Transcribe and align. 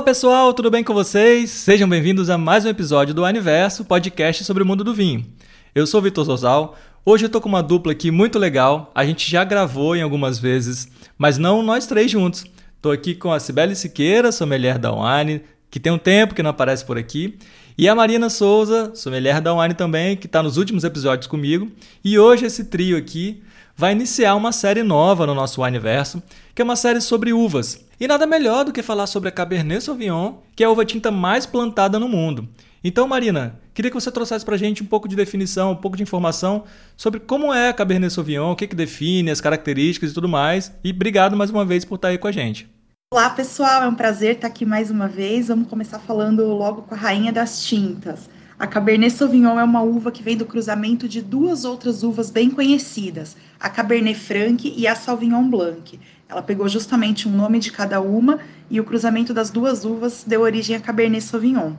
Olá 0.00 0.06
pessoal, 0.06 0.54
tudo 0.54 0.70
bem 0.70 0.82
com 0.82 0.94
vocês? 0.94 1.50
Sejam 1.50 1.86
bem-vindos 1.86 2.30
a 2.30 2.38
mais 2.38 2.64
um 2.64 2.70
episódio 2.70 3.12
do 3.12 3.22
Aniverso, 3.22 3.84
podcast 3.84 4.42
sobre 4.44 4.62
o 4.62 4.66
mundo 4.66 4.82
do 4.82 4.94
vinho. 4.94 5.26
Eu 5.74 5.86
sou 5.86 6.00
Vitor 6.00 6.24
Zozal. 6.24 6.74
Hoje 7.04 7.26
eu 7.26 7.28
tô 7.28 7.38
com 7.38 7.50
uma 7.50 7.62
dupla 7.62 7.92
aqui 7.92 8.10
muito 8.10 8.38
legal. 8.38 8.90
A 8.94 9.04
gente 9.04 9.30
já 9.30 9.44
gravou 9.44 9.94
em 9.94 10.00
algumas 10.00 10.38
vezes, 10.38 10.88
mas 11.18 11.36
não 11.36 11.62
nós 11.62 11.86
três 11.86 12.10
juntos. 12.10 12.46
Tô 12.80 12.90
aqui 12.90 13.14
com 13.14 13.30
a 13.30 13.38
Cibele 13.38 13.76
Siqueira, 13.76 14.32
sommelier 14.32 14.78
da 14.78 14.90
Wine, 14.90 15.42
que 15.70 15.78
tem 15.78 15.92
um 15.92 15.98
tempo 15.98 16.34
que 16.34 16.42
não 16.42 16.48
aparece 16.48 16.82
por 16.82 16.96
aqui, 16.96 17.36
e 17.76 17.86
a 17.86 17.94
Marina 17.94 18.30
Souza, 18.30 18.92
sommelier 18.94 19.42
da 19.42 19.54
Wine 19.54 19.74
também, 19.74 20.16
que 20.16 20.24
está 20.24 20.42
nos 20.42 20.56
últimos 20.56 20.82
episódios 20.82 21.26
comigo. 21.26 21.70
E 22.02 22.18
hoje 22.18 22.46
esse 22.46 22.64
trio 22.64 22.96
aqui 22.96 23.42
vai 23.80 23.92
iniciar 23.92 24.34
uma 24.34 24.52
série 24.52 24.82
nova 24.82 25.26
no 25.26 25.34
nosso 25.34 25.62
Wineverso, 25.62 26.22
que 26.54 26.60
é 26.60 26.64
uma 26.64 26.76
série 26.76 27.00
sobre 27.00 27.32
uvas. 27.32 27.82
E 27.98 28.06
nada 28.06 28.26
melhor 28.26 28.62
do 28.62 28.74
que 28.74 28.82
falar 28.82 29.06
sobre 29.06 29.30
a 29.30 29.32
Cabernet 29.32 29.82
Sauvignon, 29.82 30.34
que 30.54 30.62
é 30.62 30.66
a 30.66 30.70
uva 30.70 30.84
tinta 30.84 31.10
mais 31.10 31.46
plantada 31.46 31.98
no 31.98 32.06
mundo. 32.06 32.46
Então, 32.84 33.08
Marina, 33.08 33.58
queria 33.72 33.90
que 33.90 33.98
você 33.98 34.12
trouxesse 34.12 34.44
para 34.44 34.54
a 34.54 34.58
gente 34.58 34.82
um 34.82 34.86
pouco 34.86 35.08
de 35.08 35.16
definição, 35.16 35.72
um 35.72 35.76
pouco 35.76 35.96
de 35.96 36.02
informação 36.02 36.64
sobre 36.94 37.20
como 37.20 37.54
é 37.54 37.70
a 37.70 37.72
Cabernet 37.72 38.12
Sauvignon, 38.12 38.52
o 38.52 38.56
que, 38.56 38.66
que 38.66 38.76
define, 38.76 39.30
as 39.30 39.40
características 39.40 40.10
e 40.10 40.14
tudo 40.14 40.28
mais. 40.28 40.70
E 40.84 40.90
obrigado 40.90 41.34
mais 41.34 41.50
uma 41.50 41.64
vez 41.64 41.82
por 41.82 41.94
estar 41.94 42.08
aí 42.08 42.18
com 42.18 42.28
a 42.28 42.32
gente. 42.32 42.68
Olá, 43.10 43.30
pessoal, 43.30 43.82
é 43.82 43.88
um 43.88 43.94
prazer 43.94 44.34
estar 44.34 44.48
aqui 44.48 44.66
mais 44.66 44.90
uma 44.90 45.08
vez. 45.08 45.48
Vamos 45.48 45.68
começar 45.68 46.00
falando 46.00 46.44
logo 46.44 46.82
com 46.82 46.94
a 46.94 46.98
rainha 46.98 47.32
das 47.32 47.64
tintas. 47.64 48.28
A 48.60 48.66
Cabernet 48.66 49.10
Sauvignon 49.14 49.58
é 49.58 49.64
uma 49.64 49.80
uva 49.80 50.12
que 50.12 50.22
vem 50.22 50.36
do 50.36 50.44
cruzamento 50.44 51.08
de 51.08 51.22
duas 51.22 51.64
outras 51.64 52.02
uvas 52.02 52.30
bem 52.30 52.50
conhecidas, 52.50 53.34
a 53.58 53.70
Cabernet 53.70 54.20
Franc 54.20 54.70
e 54.76 54.86
a 54.86 54.94
Sauvignon 54.94 55.48
Blanc. 55.48 55.98
Ela 56.28 56.42
pegou 56.42 56.68
justamente 56.68 57.26
um 57.26 57.32
nome 57.32 57.58
de 57.58 57.72
cada 57.72 58.02
uma 58.02 58.38
e 58.68 58.78
o 58.78 58.84
cruzamento 58.84 59.32
das 59.32 59.48
duas 59.48 59.86
uvas 59.86 60.24
deu 60.26 60.42
origem 60.42 60.76
à 60.76 60.80
Cabernet 60.80 61.24
Sauvignon. 61.24 61.72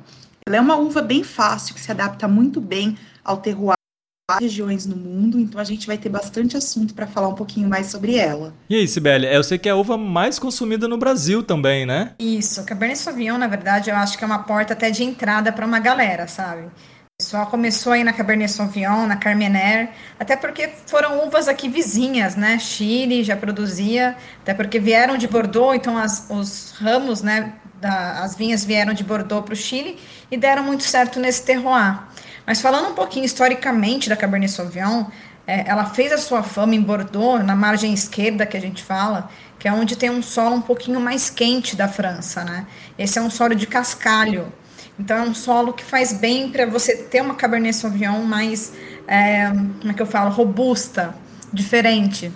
Ela 0.43 0.57
é 0.57 0.59
uma 0.59 0.75
uva 0.75 1.03
bem 1.03 1.23
fácil, 1.23 1.75
que 1.75 1.79
se 1.79 1.91
adapta 1.91 2.27
muito 2.27 2.59
bem 2.59 2.97
ao 3.23 3.37
terroir 3.37 3.80
regiões 4.39 4.85
no 4.85 4.95
mundo, 4.95 5.39
então 5.39 5.59
a 5.59 5.63
gente 5.63 5.87
vai 5.87 5.97
ter 5.97 6.09
bastante 6.09 6.55
assunto 6.55 6.93
para 6.93 7.07
falar 7.07 7.29
um 7.29 7.35
pouquinho 7.35 7.67
mais 7.67 7.87
sobre 7.87 8.15
ela. 8.15 8.53
E 8.69 8.75
aí, 8.75 8.87
Sibeli, 8.87 9.27
eu 9.27 9.43
sei 9.43 9.57
que 9.57 9.67
é 9.67 9.71
a 9.71 9.75
uva 9.75 9.97
mais 9.97 10.39
consumida 10.39 10.87
no 10.87 10.97
Brasil 10.97 11.43
também, 11.43 11.85
né? 11.85 12.13
Isso, 12.19 12.63
Cabernet 12.65 12.99
Sauvignon, 12.99 13.37
na 13.37 13.47
verdade, 13.47 13.89
eu 13.89 13.95
acho 13.95 14.17
que 14.17 14.23
é 14.23 14.27
uma 14.27 14.39
porta 14.39 14.73
até 14.73 14.91
de 14.91 15.03
entrada 15.03 15.51
para 15.51 15.65
uma 15.65 15.79
galera, 15.79 16.27
sabe? 16.27 16.63
O 16.63 17.23
pessoal 17.23 17.45
começou 17.45 17.93
aí 17.93 18.03
na 18.03 18.13
Cabernet 18.13 18.51
Sauvignon, 18.51 19.05
na 19.05 19.15
Carmener, 19.15 19.89
até 20.19 20.35
porque 20.35 20.69
foram 20.87 21.27
uvas 21.27 21.47
aqui 21.47 21.69
vizinhas, 21.69 22.35
né? 22.35 22.57
Chile 22.57 23.23
já 23.23 23.37
produzia, 23.37 24.15
até 24.41 24.55
porque 24.55 24.79
vieram 24.79 25.17
de 25.17 25.27
Bordeaux, 25.27 25.75
então 25.75 25.97
as, 25.97 26.25
os 26.31 26.73
ramos, 26.79 27.21
né, 27.21 27.53
da, 27.81 28.23
as 28.23 28.35
vinhas 28.35 28.63
vieram 28.63 28.93
de 28.93 29.03
Bordeaux 29.03 29.43
para 29.43 29.53
o 29.53 29.55
Chile 29.55 29.99
e 30.31 30.37
deram 30.37 30.63
muito 30.63 30.83
certo 30.83 31.19
nesse 31.19 31.43
terroir. 31.43 32.01
Mas 32.45 32.61
falando 32.61 32.89
um 32.89 32.95
pouquinho 32.95 33.25
historicamente 33.25 34.09
da 34.09 34.15
Cabernet 34.15 34.51
Sauvignon, 34.51 35.05
é, 35.45 35.67
ela 35.67 35.85
fez 35.85 36.11
a 36.11 36.17
sua 36.17 36.43
fama 36.43 36.75
em 36.75 36.81
Bordeaux, 36.81 37.43
na 37.43 37.55
margem 37.55 37.93
esquerda 37.93 38.45
que 38.45 38.55
a 38.55 38.61
gente 38.61 38.83
fala, 38.83 39.29
que 39.59 39.67
é 39.67 39.73
onde 39.73 39.95
tem 39.95 40.09
um 40.09 40.21
solo 40.21 40.55
um 40.55 40.61
pouquinho 40.61 40.99
mais 40.99 41.29
quente 41.29 41.75
da 41.75 41.87
França, 41.87 42.43
né? 42.43 42.65
Esse 42.97 43.19
é 43.19 43.21
um 43.21 43.29
solo 43.29 43.55
de 43.55 43.67
cascalho, 43.67 44.51
então 44.99 45.17
é 45.17 45.21
um 45.21 45.33
solo 45.33 45.73
que 45.73 45.83
faz 45.83 46.13
bem 46.13 46.49
para 46.49 46.65
você 46.65 46.95
ter 46.95 47.21
uma 47.21 47.35
Cabernet 47.35 47.75
Sauvignon 47.75 48.23
mais, 48.23 48.73
é, 49.07 49.47
como 49.47 49.91
é 49.91 49.93
que 49.93 50.01
eu 50.01 50.05
falo, 50.05 50.29
robusta, 50.31 51.15
diferente. 51.51 52.31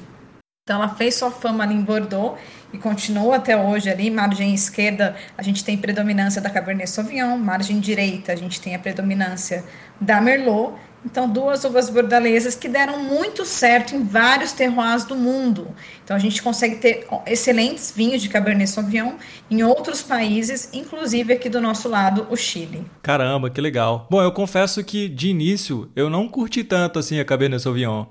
Então 0.64 0.82
ela 0.82 0.96
fez 0.96 1.14
sua 1.14 1.30
fama 1.30 1.64
ali 1.64 1.76
em 1.76 1.82
Bordeaux 1.82 2.40
e 2.74 2.78
continua 2.80 3.36
até 3.36 3.56
hoje 3.56 3.88
ali. 3.88 4.10
Margem 4.10 4.52
esquerda 4.54 5.16
a 5.38 5.44
gente 5.44 5.64
tem 5.64 5.78
predominância 5.78 6.42
da 6.42 6.50
Cabernet 6.50 6.90
Sauvignon, 6.90 7.38
margem 7.38 7.80
direita 7.80 8.34
a 8.34 8.36
gente 8.36 8.60
tem 8.60 8.74
a 8.74 8.80
predominância 8.80 9.64
da 10.00 10.22
Merlot 10.22 10.74
então, 11.06 11.30
duas 11.30 11.64
uvas 11.64 11.88
bordalesas 11.88 12.56
que 12.56 12.68
deram 12.68 13.04
muito 13.04 13.46
certo 13.46 13.96
em 13.96 14.04
vários 14.04 14.52
terroirs 14.54 15.06
do 15.06 15.16
mundo. 15.16 15.68
Então, 16.04 16.16
a 16.16 16.20
gente 16.20 16.42
consegue 16.42 16.78
ter 16.78 17.08
excelentes 17.28 17.94
vinhos 17.96 18.24
de 18.24 18.28
Cabernet 18.28 18.68
Sauvignon 18.68 19.14
em 19.50 19.62
outros 19.62 20.02
países, 20.02 20.68
inclusive 20.74 21.32
aqui 21.32 21.48
do 21.48 21.62
nosso 21.62 21.88
lado, 21.88 22.26
o 22.32 22.36
Chile. 22.36 22.84
Caramba, 23.04 23.52
que 23.52 23.62
legal. 23.62 24.08
Bom, 24.10 24.20
eu 24.20 24.32
confesso 24.32 24.84
que 24.84 25.08
de 25.08 25.30
início 25.30 25.92
eu 25.96 26.10
não 26.10 26.28
curti 26.28 26.64
tanto 26.64 26.98
assim 26.98 27.20
a 27.20 27.26
Cabernet 27.26 27.62
Sauvignon. 27.62 28.06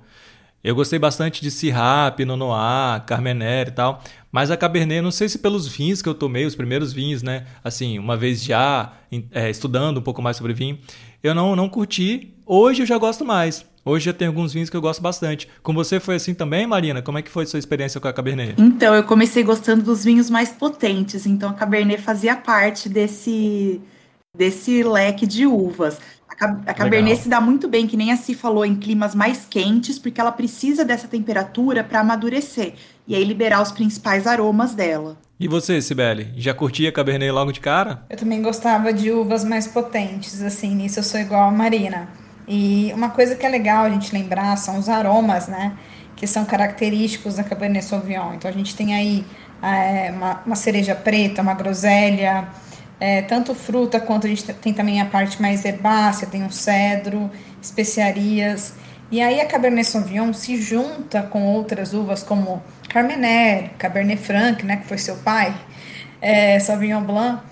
Eu 0.62 0.74
gostei 0.74 0.98
bastante 0.98 1.42
de 1.42 1.50
Syrah, 1.50 2.10
Pinot 2.12 2.38
Noir, 2.38 3.04
Carmener 3.04 3.68
e 3.68 3.72
tal, 3.72 4.02
mas 4.32 4.50
a 4.50 4.56
Cabernet, 4.56 5.02
não 5.02 5.10
sei 5.10 5.28
se 5.28 5.38
pelos 5.38 5.68
vinhos 5.68 6.00
que 6.00 6.08
eu 6.08 6.14
tomei, 6.14 6.46
os 6.46 6.54
primeiros 6.54 6.90
vinhos, 6.90 7.22
né? 7.22 7.44
Assim, 7.62 7.98
uma 7.98 8.16
vez 8.16 8.42
já 8.42 8.94
é, 9.30 9.50
estudando 9.50 9.98
um 9.98 10.00
pouco 10.00 10.22
mais 10.22 10.38
sobre 10.38 10.54
vinho, 10.54 10.78
eu 11.24 11.34
não, 11.34 11.56
não 11.56 11.70
curti. 11.70 12.34
Hoje 12.46 12.82
eu 12.82 12.86
já 12.86 12.98
gosto 12.98 13.24
mais. 13.24 13.64
Hoje 13.82 14.04
já 14.04 14.12
tem 14.12 14.28
alguns 14.28 14.52
vinhos 14.52 14.68
que 14.68 14.76
eu 14.76 14.80
gosto 14.80 15.00
bastante. 15.00 15.48
Com 15.62 15.72
você 15.72 15.98
foi 15.98 16.16
assim 16.16 16.34
também, 16.34 16.66
Marina? 16.66 17.00
Como 17.00 17.16
é 17.16 17.22
que 17.22 17.30
foi 17.30 17.44
a 17.44 17.46
sua 17.46 17.58
experiência 17.58 17.98
com 17.98 18.06
a 18.06 18.12
Cabernet? 18.12 18.54
Então, 18.58 18.94
eu 18.94 19.04
comecei 19.04 19.42
gostando 19.42 19.82
dos 19.82 20.04
vinhos 20.04 20.28
mais 20.28 20.50
potentes, 20.50 21.26
então 21.26 21.48
a 21.48 21.54
Cabernet 21.54 22.00
fazia 22.02 22.36
parte 22.36 22.90
desse, 22.90 23.80
desse 24.36 24.82
leque 24.82 25.26
de 25.26 25.46
uvas. 25.46 25.98
A 26.28 26.74
Cabernet 26.74 27.10
Legal. 27.10 27.22
se 27.22 27.28
dá 27.28 27.40
muito 27.40 27.68
bem, 27.68 27.86
que 27.86 27.96
nem 27.96 28.10
a 28.12 28.16
Si 28.16 28.34
falou, 28.34 28.64
em 28.64 28.74
climas 28.74 29.14
mais 29.14 29.46
quentes, 29.48 29.98
porque 29.98 30.20
ela 30.20 30.32
precisa 30.32 30.84
dessa 30.84 31.06
temperatura 31.06 31.84
para 31.84 32.00
amadurecer 32.00 32.74
e 33.06 33.14
aí 33.14 33.24
liberar 33.24 33.62
os 33.62 33.70
principais 33.70 34.26
aromas 34.26 34.74
dela. 34.74 35.16
E 35.38 35.48
você, 35.48 35.82
Sibeli, 35.82 36.32
já 36.36 36.54
curtia 36.54 36.92
Cabernet 36.92 37.30
logo 37.32 37.50
de 37.50 37.58
cara? 37.58 38.04
Eu 38.08 38.16
também 38.16 38.40
gostava 38.40 38.92
de 38.92 39.10
uvas 39.10 39.44
mais 39.44 39.66
potentes, 39.66 40.40
assim, 40.40 40.74
nisso 40.74 41.00
eu 41.00 41.02
sou 41.02 41.18
igual 41.18 41.48
a 41.48 41.50
Marina. 41.50 42.08
E 42.46 42.92
uma 42.94 43.10
coisa 43.10 43.34
que 43.34 43.44
é 43.44 43.48
legal 43.48 43.84
a 43.84 43.90
gente 43.90 44.14
lembrar 44.14 44.56
são 44.56 44.78
os 44.78 44.88
aromas, 44.88 45.48
né? 45.48 45.76
Que 46.14 46.24
são 46.24 46.44
característicos 46.44 47.34
da 47.34 47.42
Cabernet 47.42 47.84
Sauvignon. 47.84 48.34
Então 48.34 48.48
a 48.48 48.54
gente 48.54 48.76
tem 48.76 48.94
aí 48.94 49.24
é, 49.60 50.12
uma, 50.12 50.40
uma 50.46 50.56
cereja 50.56 50.94
preta, 50.94 51.42
uma 51.42 51.54
groselha, 51.54 52.46
é, 53.00 53.22
tanto 53.22 53.56
fruta 53.56 53.98
quanto 53.98 54.26
a 54.26 54.30
gente 54.30 54.44
tem 54.44 54.72
também 54.72 55.00
a 55.00 55.06
parte 55.06 55.42
mais 55.42 55.64
herbácea, 55.64 56.28
tem 56.28 56.44
um 56.44 56.50
cedro, 56.50 57.28
especiarias. 57.60 58.74
E 59.10 59.20
aí 59.20 59.40
a 59.40 59.46
Cabernet 59.46 59.86
Sauvignon 59.86 60.32
se 60.32 60.56
junta 60.56 61.22
com 61.22 61.44
outras 61.44 61.92
uvas 61.92 62.22
como 62.22 62.62
Carmener, 62.88 63.70
Cabernet 63.78 64.20
Franc, 64.20 64.64
né, 64.64 64.78
que 64.78 64.86
foi 64.86 64.98
seu 64.98 65.16
pai, 65.16 65.54
é, 66.20 66.58
Sauvignon 66.58 67.02
Blanc, 67.02 67.42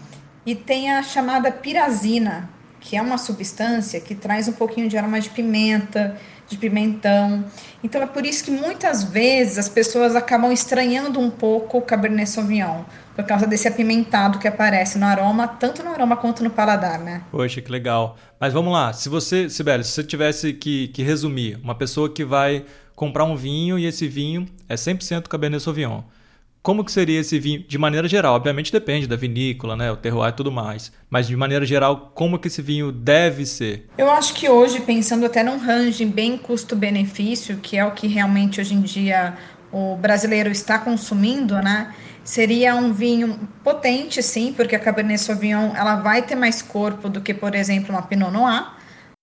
e 0.44 0.54
tem 0.54 0.90
a 0.90 1.02
chamada 1.02 1.52
pirazina, 1.52 2.48
que 2.80 2.96
é 2.96 3.02
uma 3.02 3.18
substância 3.18 4.00
que 4.00 4.14
traz 4.14 4.48
um 4.48 4.52
pouquinho 4.52 4.88
de 4.88 4.98
aroma 4.98 5.20
de 5.20 5.30
pimenta, 5.30 6.18
de 6.52 6.58
pimentão. 6.58 7.44
Então 7.82 8.00
é 8.00 8.06
por 8.06 8.24
isso 8.24 8.44
que 8.44 8.50
muitas 8.50 9.02
vezes 9.02 9.58
as 9.58 9.68
pessoas 9.68 10.14
acabam 10.14 10.52
estranhando 10.52 11.18
um 11.18 11.30
pouco 11.30 11.78
o 11.78 11.82
Cabernet 11.82 12.28
Sauvignon, 12.28 12.84
por 13.16 13.24
causa 13.24 13.46
desse 13.46 13.66
apimentado 13.66 14.38
que 14.38 14.46
aparece 14.46 14.98
no 14.98 15.06
aroma, 15.06 15.48
tanto 15.48 15.82
no 15.82 15.90
aroma 15.90 16.16
quanto 16.16 16.44
no 16.44 16.50
paladar, 16.50 16.98
né? 16.98 17.22
Poxa, 17.30 17.60
que 17.60 17.70
legal. 17.70 18.16
Mas 18.38 18.52
vamos 18.52 18.72
lá, 18.72 18.92
se 18.92 19.08
você, 19.08 19.48
Sibeli, 19.48 19.82
se 19.82 19.90
você 19.90 20.04
tivesse 20.04 20.52
que, 20.52 20.88
que 20.88 21.02
resumir, 21.02 21.58
uma 21.62 21.74
pessoa 21.74 22.08
que 22.08 22.24
vai 22.24 22.64
comprar 22.94 23.24
um 23.24 23.34
vinho 23.34 23.78
e 23.78 23.86
esse 23.86 24.06
vinho 24.06 24.46
é 24.68 24.74
100% 24.74 25.26
Cabernet 25.28 25.62
Sauvignon. 25.62 26.02
Como 26.62 26.84
que 26.84 26.92
seria 26.92 27.18
esse 27.18 27.40
vinho 27.40 27.64
de 27.66 27.76
maneira 27.76 28.06
geral? 28.06 28.36
Obviamente 28.36 28.70
depende 28.70 29.08
da 29.08 29.16
vinícola, 29.16 29.74
né, 29.74 29.90
o 29.90 29.96
terroir 29.96 30.32
e 30.32 30.36
tudo 30.36 30.52
mais. 30.52 30.92
Mas 31.10 31.26
de 31.26 31.36
maneira 31.36 31.66
geral, 31.66 32.12
como 32.14 32.38
que 32.38 32.46
esse 32.46 32.62
vinho 32.62 32.92
deve 32.92 33.44
ser? 33.44 33.88
Eu 33.98 34.08
acho 34.08 34.32
que 34.32 34.48
hoje, 34.48 34.80
pensando 34.80 35.26
até 35.26 35.42
num 35.42 35.58
range 35.58 36.04
bem 36.04 36.38
custo-benefício, 36.38 37.56
que 37.56 37.76
é 37.76 37.84
o 37.84 37.90
que 37.90 38.06
realmente 38.06 38.60
hoje 38.60 38.74
em 38.74 38.80
dia 38.80 39.36
o 39.72 39.96
brasileiro 39.96 40.50
está 40.50 40.78
consumindo, 40.78 41.56
né? 41.56 41.92
Seria 42.22 42.76
um 42.76 42.92
vinho 42.92 43.40
potente, 43.64 44.22
sim, 44.22 44.52
porque 44.56 44.76
a 44.76 44.78
Cabernet 44.78 45.20
Sauvignon 45.20 45.74
ela 45.74 45.96
vai 45.96 46.22
ter 46.22 46.36
mais 46.36 46.62
corpo 46.62 47.08
do 47.08 47.20
que, 47.20 47.34
por 47.34 47.56
exemplo, 47.56 47.90
uma 47.90 48.02
Pinot 48.02 48.30
Noir, 48.30 48.70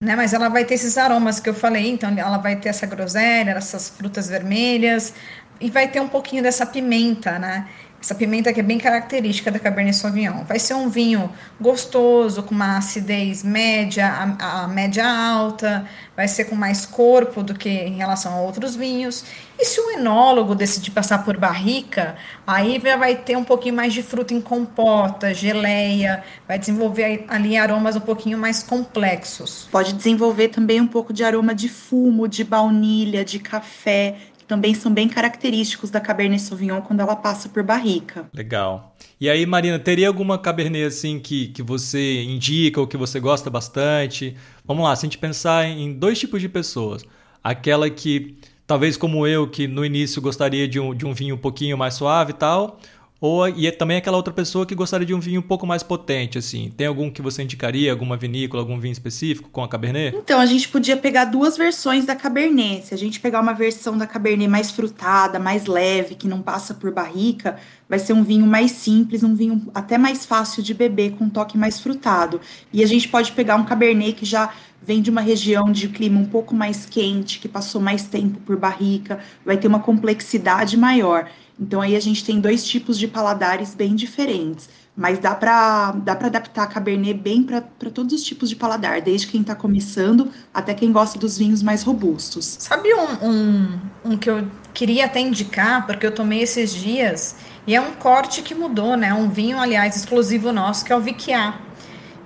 né? 0.04 0.14
Mas 0.14 0.34
ela 0.34 0.50
vai 0.50 0.66
ter 0.66 0.74
esses 0.74 0.98
aromas 0.98 1.40
que 1.40 1.50
eu 1.50 1.54
falei, 1.54 1.90
então 1.90 2.10
ela 2.18 2.38
vai 2.38 2.58
ter 2.58 2.68
essa 2.68 2.86
groselha, 2.86 3.52
essas 3.52 3.88
frutas 3.88 4.28
vermelhas, 4.28 5.14
e 5.60 5.70
vai 5.70 5.88
ter 5.88 6.00
um 6.00 6.08
pouquinho 6.08 6.44
dessa 6.44 6.66
pimenta, 6.66 7.38
né? 7.38 7.68
Essa 8.02 8.16
pimenta 8.16 8.54
que 8.54 8.62
é 8.62 8.64
bem 8.64 8.78
característica 8.78 9.52
da 9.52 9.60
Cabernet 9.60 9.96
Sauvignon. 9.98 10.46
Vai 10.46 10.58
ser 10.58 10.74
um 10.74 10.88
vinho 10.88 11.30
gostoso, 11.60 12.44
com 12.44 12.56
uma 12.56 12.78
acidez 12.78 13.44
média, 13.44 14.08
a, 14.08 14.64
a, 14.64 14.68
média 14.70 15.06
alta, 15.06 15.86
vai 16.16 16.26
ser 16.26 16.46
com 16.46 16.56
mais 16.56 16.86
corpo 16.86 17.44
do 17.44 17.54
que 17.54 17.70
em 17.70 17.96
relação 17.96 18.34
a 18.34 18.40
outros 18.40 18.74
vinhos. 18.74 19.26
E 19.60 19.66
se 19.66 19.82
o 19.82 19.92
enólogo 19.92 20.56
decidir 20.56 20.92
passar 20.92 21.26
por 21.26 21.36
barrica, 21.36 22.16
aí 22.48 22.80
vai 22.80 23.16
ter 23.16 23.36
um 23.36 23.44
pouquinho 23.44 23.76
mais 23.76 23.92
de 23.92 24.02
fruta 24.02 24.34
em 24.34 24.40
compota, 24.40 25.34
geleia, 25.34 26.24
vai 26.48 26.58
desenvolver 26.58 27.26
ali 27.28 27.58
aromas 27.58 27.98
um 27.98 28.02
pouquinho 28.02 28.38
mais 28.38 28.64
complexos. 28.64 29.68
Pode 29.70 29.92
desenvolver 29.92 30.48
também 30.48 30.80
um 30.80 30.88
pouco 30.88 31.12
de 31.12 31.26
aroma 31.26 31.54
de 31.54 31.68
fumo, 31.68 32.30
de 32.30 32.46
baunilha, 32.46 33.26
de 33.26 33.40
café, 33.40 34.16
também 34.50 34.74
são 34.74 34.92
bem 34.92 35.08
característicos 35.08 35.92
da 35.92 36.02
Cabernet 36.02 36.42
Sauvignon 36.42 36.82
quando 36.82 37.02
ela 37.02 37.16
passa 37.16 37.48
por 37.48 37.62
barrica. 37.62 38.28
Legal. 38.34 38.96
E 39.22 39.30
aí, 39.30 39.46
Marina, 39.46 39.78
teria 39.78 40.08
alguma 40.08 40.40
Cabernet 40.40 40.88
assim 40.88 41.20
que, 41.20 41.50
que 41.50 41.62
você 41.62 42.24
indica 42.24 42.82
ou 42.82 42.88
que 42.88 42.98
você 42.98 43.20
gosta 43.20 43.48
bastante? 43.48 44.36
Vamos 44.66 44.84
lá, 44.84 44.96
se 44.96 45.06
a 45.06 45.08
gente 45.08 45.20
pensar 45.20 45.66
em 45.68 45.94
dois 45.94 46.18
tipos 46.18 46.42
de 46.42 46.50
pessoas. 46.50 47.06
Aquela 47.44 47.92
que, 47.92 48.40
talvez 48.66 48.98
como 48.98 49.28
eu, 49.28 49.48
que 49.48 49.68
no 49.68 49.86
início 49.86 50.20
gostaria 50.20 50.68
de 50.68 50.80
um, 50.80 50.96
de 50.96 51.06
um 51.06 51.14
vinho 51.14 51.36
um 51.36 51.38
pouquinho 51.40 51.78
mais 51.78 51.94
suave 51.94 52.32
e 52.32 52.36
tal, 52.36 52.80
ou 53.22 53.50
e 53.50 53.68
é 53.68 53.72
também 53.72 53.98
aquela 53.98 54.16
outra 54.16 54.34
pessoa 54.34 54.66
que 54.66 54.74
gostaria 54.74 55.06
de 55.06 55.14
um 55.14 55.20
vinho 55.20 55.40
um 55.40 55.44
pouco 55.44 55.68
mais 55.68 55.84
potente, 55.84 56.38
assim. 56.38 56.72
Tem 56.76 56.88
algum 56.88 57.12
que 57.12 57.22
você 57.22 57.44
indicaria, 57.44 57.92
alguma 57.92 58.16
vinícola, 58.16 58.64
algum 58.64 58.80
vinho 58.80 58.94
específico 58.94 59.50
com 59.50 59.64
a 59.64 59.68
Cabernet? 59.68 60.16
Então, 60.16 60.40
a 60.40 60.46
gente 60.46 60.70
podia 60.70 60.96
pegar 60.96 61.26
duas 61.26 61.58
versões 61.58 62.06
da 62.06 62.16
Cabernet. 62.16 62.88
Se 62.88 62.94
a 62.94 62.98
gente 62.98 63.20
pegar 63.20 63.42
uma 63.42 63.54
versão 63.54 63.98
da 63.98 64.08
Cabernet 64.08 64.50
mais 64.50 64.72
frutada, 64.72 65.38
mais 65.38 65.66
leve, 65.66 66.16
que 66.16 66.28
não 66.28 66.42
passa 66.42 66.74
por 66.74 66.92
barrica, 66.94 67.58
vai 67.90 68.00
ser 68.00 68.14
um 68.14 68.24
vinho 68.24 68.48
mais 68.48 68.72
simples, 68.72 69.24
um 69.24 69.36
vinho 69.36 69.70
até 69.74 69.98
mais 69.98 70.26
fácil 70.26 70.64
de 70.64 70.74
beber, 70.74 71.12
com 71.12 71.26
um 71.26 71.30
toque 71.30 71.58
mais 71.58 71.80
frutado. 71.80 72.40
E 72.72 72.84
a 72.84 72.88
gente 72.88 73.10
pode 73.10 73.34
pegar 73.34 73.58
um 73.58 73.66
Cabernet 73.66 74.14
que 74.14 74.26
já 74.26 74.54
vem 74.82 75.02
de 75.02 75.10
uma 75.10 75.22
região 75.22 75.72
de 75.72 75.90
clima 75.90 76.20
um 76.20 76.26
pouco 76.26 76.56
mais 76.56 76.86
quente, 76.86 77.40
que 77.40 77.50
passou 77.50 77.82
mais 77.82 78.04
tempo 78.08 78.40
por 78.40 78.56
barrica, 78.56 79.20
vai 79.46 79.58
ter 79.58 79.68
uma 79.68 79.80
complexidade 79.80 80.78
maior. 80.78 81.30
Então 81.60 81.82
aí 81.82 81.96
a 81.96 82.00
gente 82.00 82.24
tem 82.24 82.40
dois 82.40 82.64
tipos 82.66 82.98
de 82.98 83.08
paladares 83.08 83.76
bem 83.76 83.94
diferentes, 83.94 84.70
mas 84.96 85.20
dá 85.20 85.36
para 85.36 85.92
dá 85.92 86.14
adaptar 86.14 86.64
a 86.64 86.68
Cabernet 86.68 87.14
bem 87.14 87.44
para 87.44 87.62
todos 87.94 88.14
os 88.14 88.24
tipos 88.24 88.50
de 88.50 88.56
paladar, 88.56 89.02
desde 89.02 89.28
quem 89.28 89.42
está 89.42 89.54
começando 89.54 90.30
até 90.54 90.74
quem 90.74 90.92
gosta 90.92 91.20
dos 91.20 91.38
vinhos 91.38 91.62
mais 91.62 91.84
robustos. 91.84 92.46
Sabe 92.60 92.94
um, 92.94 93.28
um, 93.28 93.80
um 94.06 94.18
que 94.18 94.30
eu 94.30 94.48
queria 94.74 95.06
até 95.06 95.20
indicar, 95.20 95.86
porque 95.86 96.06
eu 96.06 96.14
tomei 96.14 96.42
esses 96.42 96.74
dias, 96.74 97.36
e 97.68 97.76
é 97.76 97.82
um 97.82 97.92
corte 97.92 98.42
que 98.42 98.56
mudou, 98.56 98.96
né? 98.96 99.14
Um 99.14 99.30
vinho, 99.30 99.60
aliás, 99.60 99.96
exclusivo 99.96 100.52
nosso, 100.54 100.86
que 100.86 100.94
é 100.94 100.96
o 100.96 101.02
Viquiá. 101.02 101.60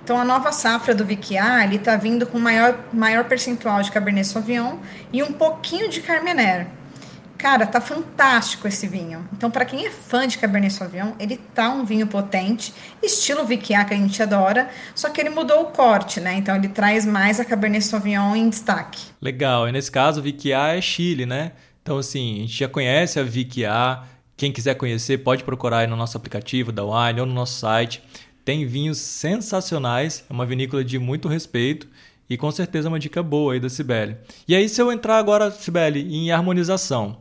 Então, 0.02 0.20
a 0.20 0.24
nova 0.24 0.52
safra 0.52 0.94
do 0.94 1.04
Viquiá, 1.04 1.64
ele 1.64 1.76
está 1.76 1.96
vindo 1.96 2.26
com 2.26 2.38
maior, 2.38 2.78
maior 2.92 3.24
percentual 3.24 3.82
de 3.82 3.90
Cabernet 3.90 4.28
Sauvignon 4.28 4.76
e 5.12 5.22
um 5.22 5.32
pouquinho 5.32 5.88
de 5.88 6.00
Carmener. 6.00 6.68
Cara, 7.44 7.66
tá 7.66 7.78
fantástico 7.78 8.66
esse 8.66 8.88
vinho. 8.88 9.28
Então, 9.30 9.50
para 9.50 9.66
quem 9.66 9.84
é 9.84 9.90
fã 9.90 10.26
de 10.26 10.38
Cabernet 10.38 10.72
Sauvignon, 10.72 11.12
ele 11.20 11.36
tá 11.36 11.68
um 11.68 11.84
vinho 11.84 12.06
potente, 12.06 12.72
estilo 13.02 13.44
Viquiá 13.44 13.84
que 13.84 13.92
a 13.92 13.96
gente 13.98 14.22
adora, 14.22 14.70
só 14.94 15.10
que 15.10 15.20
ele 15.20 15.28
mudou 15.28 15.60
o 15.60 15.66
corte, 15.66 16.20
né? 16.20 16.36
Então, 16.36 16.56
ele 16.56 16.68
traz 16.68 17.04
mais 17.04 17.38
a 17.38 17.44
Cabernet 17.44 17.84
Sauvignon 17.84 18.34
em 18.34 18.48
destaque. 18.48 18.98
Legal. 19.20 19.68
E 19.68 19.72
nesse 19.72 19.92
caso, 19.92 20.20
o 20.20 20.22
Viquiá 20.22 20.68
é 20.68 20.80
Chile, 20.80 21.26
né? 21.26 21.52
Então, 21.82 21.98
assim, 21.98 22.36
a 22.36 22.40
gente 22.46 22.56
já 22.60 22.66
conhece 22.66 23.20
a 23.20 23.22
Viquiá. 23.22 24.04
Quem 24.38 24.50
quiser 24.50 24.76
conhecer, 24.76 25.18
pode 25.18 25.44
procurar 25.44 25.80
aí 25.80 25.86
no 25.86 25.96
nosso 25.96 26.16
aplicativo 26.16 26.72
da 26.72 26.82
Wine 26.82 27.20
ou 27.20 27.26
no 27.26 27.34
nosso 27.34 27.58
site. 27.58 28.02
Tem 28.42 28.66
vinhos 28.66 28.96
sensacionais, 28.96 30.24
é 30.30 30.32
uma 30.32 30.46
vinícola 30.46 30.82
de 30.82 30.98
muito 30.98 31.28
respeito 31.28 31.86
e 32.28 32.36
com 32.36 32.50
certeza 32.50 32.88
uma 32.88 32.98
dica 32.98 33.22
boa 33.22 33.52
aí 33.52 33.60
da 33.60 33.68
Cibele. 33.68 34.16
E 34.48 34.54
aí, 34.54 34.68
se 34.68 34.80
eu 34.80 34.90
entrar 34.90 35.18
agora, 35.18 35.50
Cibele, 35.50 36.00
em 36.00 36.30
harmonização, 36.30 37.18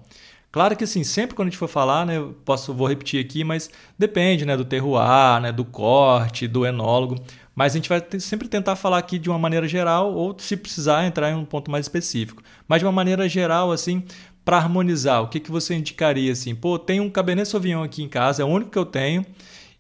Claro 0.54 0.78
que 0.78 0.84
assim, 0.84 1.04
sempre 1.04 1.36
quando 1.36 1.48
a 1.48 1.50
gente 1.50 1.58
for 1.58 1.68
falar, 1.68 2.06
né, 2.06 2.24
posso, 2.46 2.76
vou 2.76 2.88
repetir 2.88 3.20
aqui, 3.20 3.44
mas 3.44 3.72
depende 3.98 4.46
né, 4.46 4.56
do 4.56 4.64
terroir, 4.64 5.42
né, 5.42 5.52
do 5.52 5.66
corte, 5.66 6.48
do 6.48 6.64
enólogo. 6.64 7.16
Mas 7.56 7.74
a 7.74 7.78
gente 7.78 7.90
vai 7.90 8.00
sempre 8.20 8.48
tentar 8.48 8.76
falar 8.76 9.00
aqui 9.00 9.18
de 9.18 9.32
uma 9.32 9.40
maneira 9.40 9.68
geral, 9.68 10.14
ou 10.14 10.36
se 10.38 10.56
precisar 10.56 11.08
entrar 11.08 11.32
em 11.32 11.36
um 11.36 11.44
ponto 11.44 11.72
mais 11.72 11.86
específico. 11.86 12.44
Mas 12.68 12.82
de 12.82 12.86
uma 12.86 12.92
maneira 12.92 13.28
geral, 13.28 13.72
assim, 13.72 14.04
para 14.46 14.58
harmonizar, 14.58 15.24
o 15.24 15.28
que, 15.28 15.40
que 15.40 15.50
você 15.50 15.74
indicaria 15.74 16.32
assim? 16.32 16.54
Pô, 16.54 16.78
tem 16.78 17.00
um 17.00 17.10
Cabernet 17.10 17.50
Sauvignon 17.50 17.82
aqui 17.82 18.04
em 18.04 18.08
casa, 18.08 18.44
é 18.44 18.46
o 18.46 18.50
único 18.50 18.70
que 18.70 18.78
eu 18.78 18.86
tenho 18.86 19.26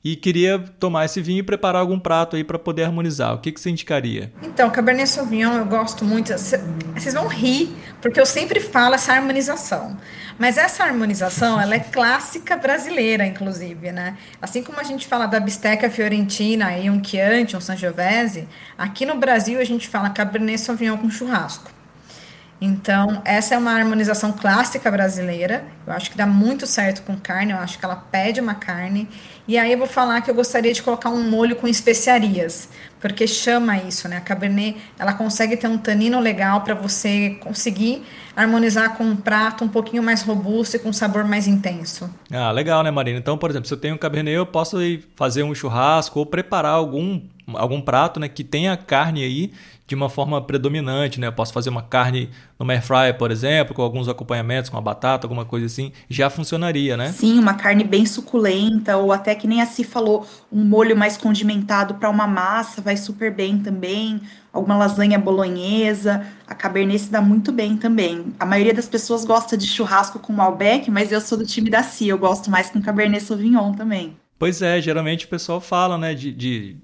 e 0.03 0.17
queria 0.17 0.59
tomar 0.59 1.05
esse 1.05 1.21
vinho 1.21 1.39
e 1.39 1.43
preparar 1.43 1.79
algum 1.81 1.97
prato 1.97 2.35
aí 2.35 2.43
para 2.43 2.59
poder 2.59 2.83
harmonizar. 2.83 3.33
O 3.33 3.37
que, 3.37 3.51
que 3.51 3.59
você 3.59 3.69
indicaria? 3.69 4.33
Então, 4.41 4.69
Cabernet 4.69 5.09
Sauvignon 5.09 5.53
eu 5.53 5.65
gosto 5.65 6.03
muito. 6.03 6.33
Vocês 6.33 7.13
vão 7.13 7.27
rir, 7.27 7.73
porque 8.01 8.19
eu 8.19 8.25
sempre 8.25 8.59
falo 8.59 8.95
essa 8.95 9.13
harmonização. 9.13 9.97
Mas 10.37 10.57
essa 10.57 10.83
harmonização, 10.83 11.61
ela 11.61 11.75
é 11.75 11.79
clássica 11.79 12.57
brasileira, 12.57 13.25
inclusive, 13.25 13.91
né? 13.91 14.17
Assim 14.41 14.61
como 14.61 14.79
a 14.79 14.83
gente 14.83 15.07
fala 15.07 15.25
da 15.25 15.39
bisteca 15.39 15.89
fiorentina 15.89 16.77
e 16.77 16.89
um 16.89 17.01
Chianti, 17.01 17.55
um 17.55 17.61
Sangiovese, 17.61 18.47
aqui 18.77 19.05
no 19.05 19.15
Brasil 19.15 19.59
a 19.59 19.63
gente 19.63 19.87
fala 19.87 20.09
Cabernet 20.09 20.59
Sauvignon 20.59 20.97
com 20.97 21.09
churrasco. 21.09 21.71
Então, 22.65 23.21
essa 23.25 23.55
é 23.55 23.57
uma 23.57 23.73
harmonização 23.73 24.31
clássica 24.31 24.89
brasileira. 24.89 25.65
Eu 25.85 25.91
acho 25.91 26.09
que 26.09 26.15
dá 26.15 26.25
muito 26.25 26.65
certo 26.65 27.03
com 27.03 27.17
carne, 27.17 27.51
eu 27.51 27.57
acho 27.57 27.77
que 27.77 27.83
ela 27.83 27.97
pede 27.97 28.39
uma 28.39 28.55
carne. 28.55 29.09
E 29.45 29.57
aí 29.57 29.73
eu 29.73 29.77
vou 29.77 29.85
falar 29.85 30.21
que 30.21 30.31
eu 30.31 30.33
gostaria 30.33 30.71
de 30.71 30.81
colocar 30.81 31.09
um 31.09 31.29
molho 31.29 31.57
com 31.57 31.67
especiarias, 31.67 32.69
porque 33.01 33.27
chama 33.27 33.75
isso, 33.79 34.07
né? 34.07 34.15
A 34.15 34.21
Cabernet, 34.21 34.77
ela 34.97 35.11
consegue 35.11 35.57
ter 35.57 35.67
um 35.67 35.77
tanino 35.77 36.21
legal 36.21 36.61
para 36.61 36.73
você 36.73 37.31
conseguir 37.41 38.01
harmonizar 38.33 38.95
com 38.95 39.03
um 39.03 39.15
prato 39.17 39.65
um 39.65 39.67
pouquinho 39.67 40.01
mais 40.01 40.21
robusto 40.21 40.77
e 40.77 40.79
com 40.79 40.87
um 40.87 40.93
sabor 40.93 41.25
mais 41.25 41.47
intenso. 41.47 42.09
Ah, 42.31 42.49
legal, 42.51 42.81
né, 42.81 42.89
Marina? 42.91 43.19
Então, 43.19 43.37
por 43.37 43.49
exemplo, 43.49 43.67
se 43.67 43.73
eu 43.73 43.77
tenho 43.77 43.97
Cabernet, 43.97 44.37
eu 44.37 44.45
posso 44.45 44.77
fazer 45.17 45.43
um 45.43 45.53
churrasco 45.53 46.17
ou 46.17 46.25
preparar 46.25 46.75
algum 46.75 47.19
algum 47.53 47.81
prato, 47.81 48.19
né, 48.19 48.29
que 48.29 48.43
tenha 48.43 48.77
carne 48.77 49.21
aí 49.23 49.51
de 49.85 49.95
uma 49.95 50.09
forma 50.09 50.41
predominante, 50.41 51.19
né? 51.19 51.27
Eu 51.27 51.33
posso 51.33 51.51
fazer 51.51 51.69
uma 51.69 51.81
carne 51.81 52.29
no 52.57 52.69
air 52.71 52.81
fryer, 52.81 53.17
por 53.17 53.31
exemplo, 53.31 53.75
com 53.75 53.81
alguns 53.81 54.07
acompanhamentos, 54.07 54.69
com 54.69 54.77
a 54.77 54.81
batata, 54.81 55.25
alguma 55.25 55.43
coisa 55.43 55.65
assim, 55.65 55.91
já 56.09 56.29
funcionaria, 56.29 56.95
né? 56.95 57.11
Sim, 57.11 57.37
uma 57.37 57.53
carne 57.55 57.83
bem 57.83 58.05
suculenta 58.05 58.95
ou 58.97 59.11
até 59.11 59.35
que 59.35 59.47
nem 59.47 59.61
a 59.61 59.65
Si 59.65 59.83
falou, 59.83 60.25
um 60.51 60.63
molho 60.63 60.95
mais 60.95 61.17
condimentado 61.17 61.95
para 61.95 62.09
uma 62.09 62.27
massa 62.27 62.81
vai 62.81 62.95
super 62.95 63.33
bem 63.33 63.59
também. 63.59 64.21
Alguma 64.53 64.77
lasanha 64.77 65.17
bolonhesa, 65.17 66.27
a 66.47 66.53
Cabernet 66.53 66.99
se 66.99 67.11
dá 67.11 67.19
muito 67.19 67.51
bem 67.51 67.75
também. 67.75 68.33
A 68.39 68.45
maioria 68.45 68.73
das 68.73 68.87
pessoas 68.87 69.25
gosta 69.25 69.57
de 69.57 69.67
churrasco 69.67 70.19
com 70.19 70.31
Malbec, 70.31 70.91
mas 70.91 71.11
eu 71.11 71.19
sou 71.19 71.37
do 71.37 71.45
time 71.45 71.69
da 71.69 71.81
Si, 71.81 72.07
eu 72.07 72.17
gosto 72.17 72.51
mais 72.51 72.69
com 72.69 72.81
Cabernet 72.81 73.23
Sauvignon 73.23 73.73
também. 73.73 74.15
Pois 74.37 74.61
é, 74.61 74.81
geralmente 74.81 75.25
o 75.25 75.29
pessoal 75.29 75.61
fala, 75.61 75.97
né, 75.97 76.13
de, 76.13 76.31
de 76.31 76.77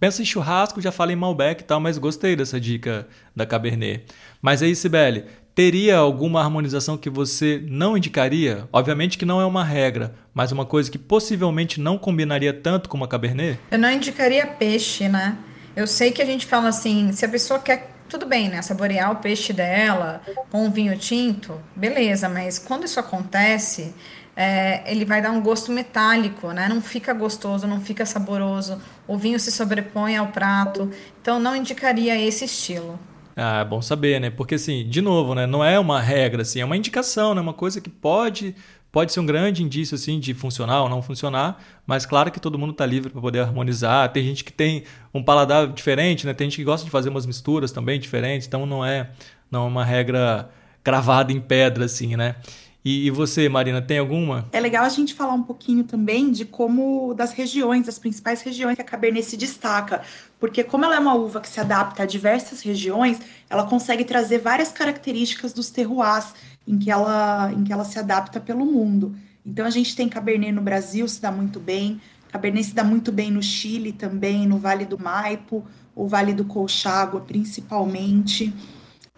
pensa 0.00 0.22
em 0.22 0.24
churrasco, 0.24 0.80
já 0.80 0.92
fala 0.92 1.12
em 1.12 1.16
Malbec 1.16 1.62
e 1.62 1.64
tal, 1.64 1.80
mas 1.80 1.98
gostei 1.98 2.34
dessa 2.34 2.60
dica 2.60 3.06
da 3.34 3.44
Cabernet. 3.44 4.04
Mas 4.40 4.62
aí, 4.62 4.74
Sibeli, 4.74 5.24
teria 5.54 5.98
alguma 5.98 6.40
harmonização 6.40 6.96
que 6.96 7.08
você 7.08 7.62
não 7.66 7.96
indicaria? 7.96 8.68
Obviamente 8.72 9.16
que 9.16 9.24
não 9.24 9.40
é 9.40 9.46
uma 9.46 9.64
regra, 9.64 10.14
mas 10.32 10.50
uma 10.50 10.66
coisa 10.66 10.90
que 10.90 10.98
possivelmente 10.98 11.80
não 11.80 11.96
combinaria 11.96 12.52
tanto 12.52 12.88
com 12.88 12.96
uma 12.96 13.08
Cabernet? 13.08 13.58
Eu 13.70 13.78
não 13.78 13.90
indicaria 13.90 14.46
peixe, 14.46 15.08
né? 15.08 15.36
Eu 15.76 15.86
sei 15.86 16.10
que 16.10 16.22
a 16.22 16.26
gente 16.26 16.46
fala 16.46 16.68
assim, 16.68 17.12
se 17.12 17.24
a 17.24 17.28
pessoa 17.28 17.58
quer 17.58 17.94
tudo 18.08 18.26
bem, 18.26 18.48
né? 18.48 18.62
Saborear 18.62 19.12
o 19.12 19.16
peixe 19.16 19.52
dela 19.52 20.20
com 20.50 20.66
um 20.66 20.70
vinho 20.70 20.96
tinto, 20.96 21.60
beleza, 21.74 22.28
mas 22.28 22.58
quando 22.58 22.84
isso 22.84 23.00
acontece, 23.00 23.94
é, 24.36 24.90
ele 24.90 25.04
vai 25.04 25.22
dar 25.22 25.30
um 25.30 25.40
gosto 25.40 25.70
metálico, 25.70 26.50
né? 26.52 26.68
Não 26.68 26.80
fica 26.80 27.12
gostoso, 27.12 27.66
não 27.66 27.80
fica 27.80 28.04
saboroso. 28.04 28.80
O 29.06 29.16
vinho 29.16 29.38
se 29.38 29.52
sobrepõe 29.52 30.16
ao 30.16 30.28
prato. 30.28 30.90
Então, 31.20 31.38
não 31.38 31.54
indicaria 31.54 32.20
esse 32.20 32.44
estilo. 32.44 32.98
Ah, 33.36 33.60
é 33.60 33.64
bom 33.64 33.82
saber, 33.82 34.20
né? 34.20 34.30
Porque, 34.30 34.56
assim, 34.56 34.88
de 34.88 35.00
novo, 35.00 35.34
né? 35.34 35.46
Não 35.46 35.64
é 35.64 35.78
uma 35.78 36.00
regra, 36.00 36.42
assim, 36.42 36.60
é 36.60 36.64
uma 36.64 36.76
indicação, 36.76 37.34
né? 37.34 37.40
Uma 37.40 37.54
coisa 37.54 37.80
que 37.80 37.90
pode 37.90 38.54
pode 38.94 39.12
ser 39.12 39.18
um 39.18 39.26
grande 39.26 39.60
indício, 39.60 39.96
assim, 39.96 40.20
de 40.20 40.32
funcionar 40.34 40.84
ou 40.84 40.88
não 40.88 41.02
funcionar, 41.02 41.60
mas 41.84 42.06
claro 42.06 42.30
que 42.30 42.38
todo 42.38 42.56
mundo 42.56 42.70
está 42.70 42.86
livre 42.86 43.10
para 43.10 43.20
poder 43.20 43.40
harmonizar. 43.40 44.08
Tem 44.12 44.22
gente 44.22 44.44
que 44.44 44.52
tem 44.52 44.84
um 45.12 45.20
paladar 45.20 45.66
diferente, 45.66 46.24
né? 46.24 46.32
Tem 46.32 46.48
gente 46.48 46.58
que 46.58 46.64
gosta 46.64 46.84
de 46.84 46.92
fazer 46.92 47.08
umas 47.08 47.26
misturas 47.26 47.72
também 47.72 47.98
diferentes, 47.98 48.46
então 48.46 48.64
não 48.64 48.84
é, 48.84 49.10
não 49.50 49.64
é 49.64 49.66
uma 49.66 49.84
regra 49.84 50.48
gravada 50.84 51.32
em 51.32 51.40
pedra, 51.40 51.86
assim, 51.86 52.14
né? 52.14 52.36
E, 52.84 53.06
e, 53.06 53.10
você, 53.10 53.48
Marina, 53.48 53.80
tem 53.80 53.98
alguma? 53.98 54.46
É 54.52 54.60
legal 54.60 54.84
a 54.84 54.90
gente 54.90 55.14
falar 55.14 55.32
um 55.32 55.42
pouquinho 55.42 55.84
também 55.84 56.30
de 56.30 56.44
como 56.44 57.14
das 57.14 57.32
regiões, 57.32 57.86
das 57.86 57.98
principais 57.98 58.42
regiões 58.42 58.76
que 58.76 58.82
a 58.82 58.84
Cabernet 58.84 59.24
se 59.24 59.38
destaca, 59.38 60.02
porque 60.38 60.62
como 60.62 60.84
ela 60.84 60.96
é 60.96 60.98
uma 60.98 61.14
uva 61.14 61.40
que 61.40 61.48
se 61.48 61.58
adapta 61.58 62.02
a 62.02 62.06
diversas 62.06 62.60
regiões, 62.60 63.18
ela 63.48 63.64
consegue 63.64 64.04
trazer 64.04 64.38
várias 64.38 64.70
características 64.70 65.54
dos 65.54 65.70
terroirs 65.70 66.34
em 66.68 66.78
que 66.78 66.90
ela 66.90 67.50
em 67.52 67.64
que 67.64 67.72
ela 67.72 67.84
se 67.84 67.98
adapta 67.98 68.38
pelo 68.38 68.66
mundo. 68.66 69.16
Então 69.46 69.64
a 69.64 69.70
gente 69.70 69.96
tem 69.96 70.06
Cabernet 70.06 70.52
no 70.52 70.60
Brasil, 70.60 71.08
se 71.08 71.22
dá 71.22 71.32
muito 71.32 71.58
bem, 71.58 71.98
Cabernet 72.30 72.66
se 72.66 72.74
dá 72.74 72.84
muito 72.84 73.10
bem 73.10 73.30
no 73.30 73.42
Chile 73.42 73.92
também, 73.92 74.46
no 74.46 74.58
Vale 74.58 74.84
do 74.84 74.98
Maipo, 74.98 75.64
o 75.96 76.06
Vale 76.06 76.34
do 76.34 76.44
Colchagua 76.44 77.22
principalmente. 77.22 78.52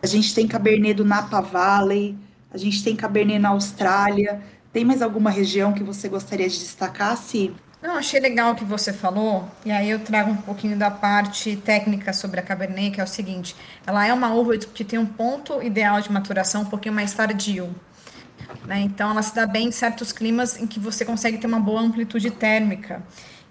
A 0.01 0.07
gente 0.07 0.33
tem 0.33 0.47
Cabernet 0.47 0.95
do 0.95 1.05
Napa 1.05 1.41
Valley, 1.41 2.17
a 2.53 2.59
gente 2.59 2.83
tem 2.83 2.97
Cabernet 2.97 3.39
na 3.39 3.51
Austrália. 3.51 4.43
Tem 4.73 4.85
mais 4.85 5.03
alguma 5.03 5.31
região 5.31 5.73
que 5.73 5.83
você 5.83 6.09
gostaria 6.09 6.49
de 6.49 6.59
destacar, 6.59 7.17
Si? 7.17 7.55
Não, 7.83 7.97
achei 7.97 8.19
legal 8.19 8.53
o 8.53 8.55
que 8.57 8.65
você 8.65 8.93
falou, 8.93 9.49
e 9.65 9.71
aí 9.71 9.91
eu 9.91 10.01
trago 10.01 10.31
um 10.31 10.37
pouquinho 10.37 10.77
da 10.77 10.91
parte 10.91 11.55
técnica 11.57 12.13
sobre 12.13 12.41
a 12.41 12.43
Cabernet, 12.43 12.91
que 12.91 13.01
é 13.01 13.05
o 13.05 13.07
seguinte, 13.07 13.55
ela 13.87 14.05
é 14.05 14.13
uma 14.13 14.33
uva 14.33 14.57
que 14.57 14.83
tem 14.83 14.99
um 14.99 15.07
ponto 15.07 15.63
ideal 15.63 16.01
de 16.01 16.11
maturação 16.11 16.63
um 16.63 16.65
pouquinho 16.65 16.95
mais 16.95 17.13
tardio. 17.13 17.73
Né? 18.67 18.81
Então, 18.81 19.11
ela 19.11 19.23
se 19.23 19.35
dá 19.35 19.47
bem 19.47 19.69
em 19.69 19.73
certos 19.73 20.11
climas 20.11 20.59
em 20.61 20.67
que 20.67 20.81
você 20.81 21.05
consegue 21.05 21.39
ter 21.39 21.47
uma 21.47 21.61
boa 21.61 21.81
amplitude 21.81 22.31
térmica. 22.31 23.03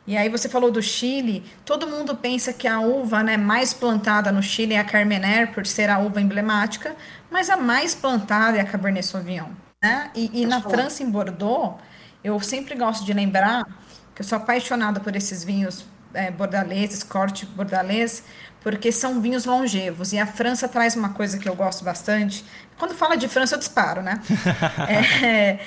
E 0.08 0.16
aí 0.16 0.30
você 0.30 0.48
falou 0.48 0.72
do 0.72 0.82
Chile, 0.82 1.44
todo 1.66 1.88
mundo 1.88 2.16
pensa 2.16 2.54
que 2.54 2.68
a 2.68 2.80
uva 2.80 3.24
né, 3.24 3.38
mais 3.38 3.74
plantada 3.74 4.32
no 4.32 4.42
Chile 4.42 4.76
é 4.76 4.80
a 4.80 4.84
Carmener, 4.84 5.52
por 5.52 5.66
ser 5.66 5.90
a 5.90 5.98
uva 5.98 6.22
emblemática, 6.22 6.96
mas 7.32 7.50
a 7.50 7.58
mais 7.58 7.96
plantada 7.96 8.58
é 8.58 8.62
a 8.62 8.66
Cabernet 8.66 9.06
Sauvignon. 9.06 9.50
Né? 9.82 10.12
E, 10.14 10.42
e 10.42 10.46
na 10.46 10.62
França, 10.62 11.02
em 11.02 11.10
Bordeaux, 11.10 11.80
eu 12.24 12.40
sempre 12.40 12.76
gosto 12.76 13.04
de 13.04 13.14
lembrar 13.14 13.66
que 14.14 14.22
eu 14.22 14.26
sou 14.26 14.38
apaixonada 14.38 15.00
por 15.00 15.16
esses 15.16 15.44
vinhos 15.44 15.86
é, 16.14 16.32
bordaleses, 16.32 17.04
corte 17.04 17.46
bordalês, 17.46 18.24
porque 18.62 18.92
são 18.92 19.22
vinhos 19.22 19.46
longevos. 19.46 20.14
E 20.14 20.18
a 20.18 20.26
França 20.26 20.68
traz 20.68 20.96
uma 20.96 21.10
coisa 21.10 21.38
que 21.38 21.48
eu 21.48 21.56
gosto 21.56 21.84
bastante. 21.84 22.44
Quando 22.78 22.96
fala 22.96 23.16
de 23.16 23.28
França, 23.28 23.56
eu 23.56 23.60
disparo, 23.60 24.02
né? 24.02 24.20
é, 25.24 25.60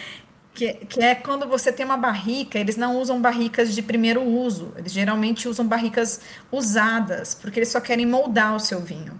que, 0.58 0.72
que 0.86 1.00
é 1.00 1.14
quando 1.14 1.46
você 1.46 1.70
tem 1.70 1.86
uma 1.86 1.96
barrica, 1.96 2.58
eles 2.58 2.76
não 2.76 2.96
usam 3.00 3.20
barricas 3.20 3.72
de 3.72 3.80
primeiro 3.80 4.20
uso, 4.20 4.72
eles 4.76 4.90
geralmente 4.90 5.48
usam 5.48 5.64
barricas 5.64 6.20
usadas, 6.50 7.32
porque 7.32 7.60
eles 7.60 7.68
só 7.68 7.80
querem 7.80 8.04
moldar 8.04 8.56
o 8.56 8.60
seu 8.60 8.80
vinho. 8.80 9.16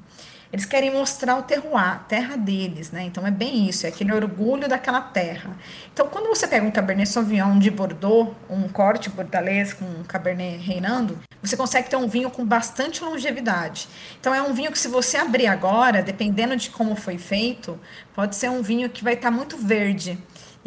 Eles 0.50 0.64
querem 0.64 0.90
mostrar 0.90 1.36
o 1.36 1.42
terroir, 1.42 2.00
terra 2.08 2.34
deles, 2.34 2.90
né? 2.90 3.02
Então 3.02 3.26
é 3.26 3.30
bem 3.30 3.68
isso, 3.68 3.84
é 3.84 3.90
aquele 3.90 4.12
orgulho 4.12 4.66
daquela 4.66 5.00
terra. 5.00 5.56
Então 5.92 6.08
quando 6.08 6.26
você 6.26 6.48
pega 6.48 6.66
um 6.66 6.70
Cabernet 6.70 7.08
Sauvignon 7.08 7.58
de 7.58 7.70
Bordeaux, 7.70 8.34
um 8.48 8.66
corte 8.66 9.10
bordalês 9.10 9.74
com 9.74 9.84
um 9.84 10.02
Cabernet 10.02 10.56
reinando, 10.56 11.18
você 11.40 11.56
consegue 11.56 11.88
ter 11.90 11.96
um 11.96 12.08
vinho 12.08 12.30
com 12.30 12.44
bastante 12.44 13.04
longevidade. 13.04 13.88
Então 14.18 14.34
é 14.34 14.42
um 14.42 14.54
vinho 14.54 14.72
que 14.72 14.78
se 14.78 14.88
você 14.88 15.18
abrir 15.18 15.46
agora, 15.46 16.02
dependendo 16.02 16.56
de 16.56 16.70
como 16.70 16.96
foi 16.96 17.18
feito, 17.18 17.78
pode 18.14 18.34
ser 18.34 18.50
um 18.50 18.62
vinho 18.62 18.88
que 18.88 19.04
vai 19.04 19.12
estar 19.14 19.30
tá 19.30 19.36
muito 19.36 19.56
verde 19.56 20.18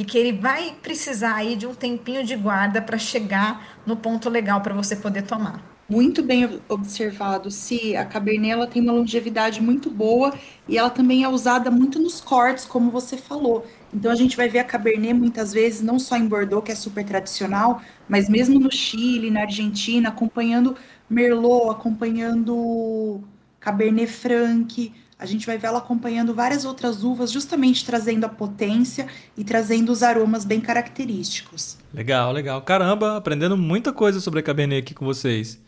e 0.02 0.04
que 0.04 0.18
ele 0.18 0.32
vai 0.32 0.74
precisar 0.82 1.36
aí 1.36 1.56
de 1.56 1.68
um 1.68 1.76
tempinho 1.76 2.24
de 2.24 2.36
guarda 2.36 2.82
para 2.82 2.98
chegar 2.98 3.78
no 3.86 3.96
ponto 3.96 4.32
legal 4.32 4.60
para 4.60 4.74
você 4.74 4.96
poder 4.96 5.22
tomar. 5.22 5.64
Muito 5.88 6.24
bem 6.24 6.60
observado, 6.68 7.52
se 7.52 7.96
a 7.96 8.04
Cabernet 8.04 8.52
ela 8.52 8.66
tem 8.66 8.82
uma 8.82 8.94
longevidade 8.94 9.62
muito 9.62 9.92
boa 9.92 10.34
e 10.68 10.76
ela 10.76 10.90
também 10.90 11.24
é 11.24 11.30
usada 11.30 11.70
muito 11.70 12.00
nos 12.00 12.20
cortes, 12.20 12.66
como 12.66 12.90
você 12.90 13.16
falou. 13.16 13.64
Então 13.94 14.12
a 14.12 14.16
gente 14.16 14.36
vai 14.36 14.50
ver 14.50 14.58
a 14.58 14.64
Cabernet 14.64 15.14
muitas 15.14 15.54
vezes 15.54 15.84
não 15.84 16.00
só 16.00 16.18
em 16.18 16.28
Bordeaux, 16.28 16.66
que 16.66 16.72
é 16.72 16.76
super 16.76 17.06
tradicional, 17.06 17.80
mas 18.10 18.28
mesmo 18.28 18.60
no 18.60 18.72
Chile, 18.72 19.30
na 19.30 19.42
Argentina, 19.42 20.10
acompanhando 20.10 20.76
Merlot, 21.08 21.70
acompanhando 21.70 23.22
Cabernet 23.60 24.12
Franc, 24.12 24.92
a 25.22 25.26
gente 25.28 25.46
vai 25.46 25.56
ver 25.56 25.68
ela 25.68 25.78
acompanhando 25.78 26.34
várias 26.34 26.66
outras 26.66 27.04
uvas, 27.04 27.32
justamente 27.32 27.86
trazendo 27.86 28.26
a 28.26 28.30
potência 28.30 29.06
e 29.38 29.44
trazendo 29.44 29.92
os 29.92 30.02
aromas 30.02 30.44
bem 30.44 30.60
característicos. 30.60 31.78
Legal, 31.94 32.32
legal. 32.32 32.60
Caramba, 32.64 33.18
aprendendo 33.18 33.56
muita 33.56 33.94
coisa 33.94 34.20
sobre 34.20 34.40
a 34.40 34.44
Cabernet 34.44 34.82
aqui 34.82 34.96
com 34.96 35.06
vocês. 35.06 35.62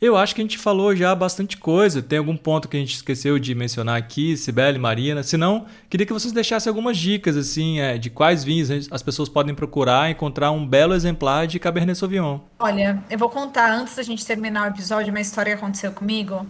Eu 0.00 0.16
acho 0.16 0.34
que 0.34 0.40
a 0.40 0.44
gente 0.44 0.56
falou 0.56 0.96
já 0.96 1.14
bastante 1.14 1.58
coisa. 1.58 2.02
Tem 2.02 2.18
algum 2.18 2.36
ponto 2.36 2.66
que 2.66 2.78
a 2.78 2.80
gente 2.80 2.94
esqueceu 2.94 3.38
de 3.38 3.54
mencionar 3.54 3.96
aqui, 3.96 4.36
Sibeli, 4.38 4.78
Marina? 4.78 5.22
Se 5.22 5.36
não, 5.36 5.66
queria 5.88 6.06
que 6.06 6.12
vocês 6.12 6.32
deixassem 6.32 6.70
algumas 6.70 6.96
dicas 6.96 7.36
assim, 7.36 7.80
é, 7.80 7.98
de 7.98 8.08
quais 8.08 8.42
vinhos 8.42 8.88
as 8.90 9.02
pessoas 9.02 9.28
podem 9.28 9.54
procurar 9.54 10.10
encontrar 10.10 10.50
um 10.50 10.66
belo 10.66 10.94
exemplar 10.94 11.46
de 11.46 11.58
Cabernet 11.58 11.98
Sauvignon. 11.98 12.40
Olha, 12.58 13.04
eu 13.10 13.18
vou 13.18 13.28
contar 13.28 13.70
antes 13.70 13.96
da 13.96 14.02
gente 14.02 14.24
terminar 14.24 14.64
o 14.64 14.74
episódio 14.74 15.10
uma 15.10 15.20
história 15.20 15.52
que 15.52 15.62
aconteceu 15.62 15.92
comigo 15.92 16.46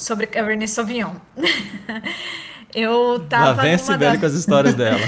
sobre 0.00 0.26
Cabernet 0.26 0.70
Sauvignon. 0.70 1.14
eu 2.74 3.26
tava. 3.28 3.52
Lá 3.52 3.62
vem 3.62 3.74
a 3.74 3.78
Sibeli 3.78 4.12
das... 4.12 4.20
com 4.20 4.26
as 4.26 4.34
histórias 4.34 4.74
dela. 4.74 5.00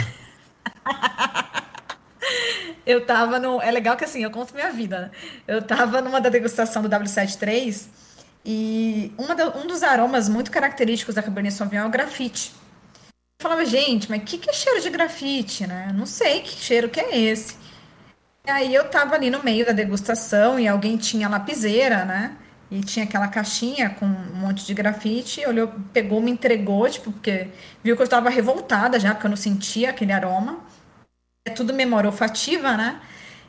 eu 2.86 3.04
tava 3.04 3.38
no. 3.38 3.60
É 3.60 3.70
legal 3.70 3.96
que 3.96 4.04
assim, 4.04 4.22
eu 4.22 4.30
conto 4.30 4.54
minha 4.54 4.70
vida, 4.70 5.00
né? 5.00 5.10
Eu 5.48 5.62
tava 5.62 6.00
numa 6.00 6.20
da 6.20 6.28
degustação 6.28 6.82
do 6.82 6.88
W73 6.88 7.86
e 8.44 9.12
uma 9.16 9.34
da, 9.34 9.56
um 9.56 9.66
dos 9.66 9.82
aromas 9.82 10.28
muito 10.28 10.50
característicos 10.50 11.14
da 11.14 11.22
Cabernet 11.22 11.54
Sauvignon 11.54 11.84
é 11.84 11.86
o 11.86 11.90
grafite. 11.90 12.52
Eu 13.40 13.48
falava, 13.48 13.64
gente, 13.64 14.08
mas 14.08 14.20
o 14.22 14.24
que, 14.24 14.38
que 14.38 14.50
é 14.50 14.52
cheiro 14.52 14.80
de 14.80 14.90
grafite, 14.90 15.66
né? 15.66 15.90
não 15.92 16.06
sei 16.06 16.42
que 16.42 16.50
cheiro 16.50 16.88
que 16.88 17.00
é 17.00 17.18
esse. 17.18 17.56
E 18.46 18.50
aí 18.50 18.74
eu 18.74 18.88
tava 18.88 19.14
ali 19.14 19.30
no 19.30 19.42
meio 19.42 19.64
da 19.64 19.72
degustação 19.72 20.58
e 20.60 20.66
alguém 20.68 20.96
tinha 20.96 21.28
lapiseira, 21.28 22.04
né? 22.04 22.36
E 22.72 22.80
tinha 22.80 23.04
aquela 23.04 23.28
caixinha 23.28 23.90
com 23.90 24.06
um 24.06 24.34
monte 24.34 24.64
de 24.64 24.72
grafite, 24.72 25.44
olhou, 25.44 25.70
pegou, 25.92 26.22
me 26.22 26.30
entregou, 26.30 26.88
tipo, 26.88 27.12
porque 27.12 27.48
viu 27.84 27.94
que 27.94 28.00
eu 28.00 28.04
estava 28.04 28.30
revoltada 28.30 28.98
já, 28.98 29.12
porque 29.12 29.26
eu 29.26 29.30
não 29.30 29.36
sentia 29.36 29.90
aquele 29.90 30.10
aroma. 30.10 30.58
É 31.46 31.50
tudo 31.50 31.74
memória 31.74 32.08
olfativa, 32.08 32.74
né? 32.74 32.98